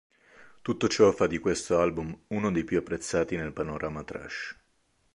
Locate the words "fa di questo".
1.11-1.77